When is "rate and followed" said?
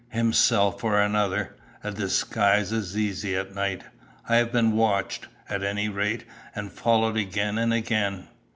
5.89-7.17